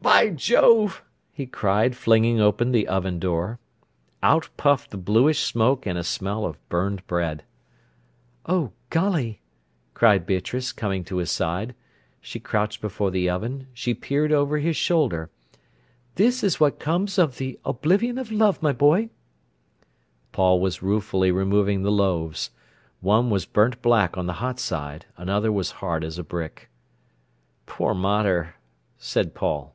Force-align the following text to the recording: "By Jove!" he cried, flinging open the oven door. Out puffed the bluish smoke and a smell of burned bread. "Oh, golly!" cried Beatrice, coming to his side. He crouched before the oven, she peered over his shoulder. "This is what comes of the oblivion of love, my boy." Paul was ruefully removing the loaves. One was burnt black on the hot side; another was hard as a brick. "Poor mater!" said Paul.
"By 0.00 0.30
Jove!" 0.30 1.02
he 1.32 1.44
cried, 1.46 1.94
flinging 1.94 2.40
open 2.40 2.72
the 2.72 2.88
oven 2.88 3.18
door. 3.18 3.58
Out 4.22 4.48
puffed 4.56 4.90
the 4.90 4.96
bluish 4.96 5.40
smoke 5.40 5.86
and 5.86 5.98
a 5.98 6.02
smell 6.02 6.44
of 6.46 6.66
burned 6.68 7.06
bread. 7.06 7.44
"Oh, 8.46 8.72
golly!" 8.90 9.42
cried 9.94 10.24
Beatrice, 10.24 10.72
coming 10.72 11.04
to 11.04 11.18
his 11.18 11.30
side. 11.30 11.74
He 12.20 12.40
crouched 12.40 12.80
before 12.80 13.10
the 13.10 13.28
oven, 13.28 13.66
she 13.74 13.92
peered 13.92 14.32
over 14.32 14.58
his 14.58 14.76
shoulder. 14.76 15.30
"This 16.14 16.42
is 16.42 16.58
what 16.58 16.80
comes 16.80 17.18
of 17.18 17.36
the 17.36 17.58
oblivion 17.64 18.18
of 18.18 18.32
love, 18.32 18.62
my 18.62 18.72
boy." 18.72 19.10
Paul 20.32 20.58
was 20.58 20.82
ruefully 20.82 21.30
removing 21.30 21.82
the 21.82 21.92
loaves. 21.92 22.50
One 23.00 23.30
was 23.30 23.44
burnt 23.44 23.82
black 23.82 24.16
on 24.16 24.26
the 24.26 24.34
hot 24.34 24.58
side; 24.58 25.06
another 25.16 25.52
was 25.52 25.70
hard 25.82 26.02
as 26.02 26.18
a 26.18 26.24
brick. 26.24 26.70
"Poor 27.66 27.94
mater!" 27.94 28.56
said 28.96 29.34
Paul. 29.34 29.74